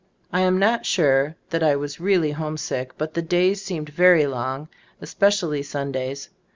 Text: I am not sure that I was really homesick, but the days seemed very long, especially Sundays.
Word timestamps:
I 0.33 0.41
am 0.41 0.57
not 0.57 0.83
sure 0.87 1.35
that 1.51 1.61
I 1.61 1.75
was 1.75 1.99
really 1.99 2.31
homesick, 2.31 2.93
but 2.97 3.13
the 3.13 3.21
days 3.21 3.61
seemed 3.61 3.89
very 3.89 4.25
long, 4.25 4.67
especially 4.99 5.61
Sundays. 5.61 6.29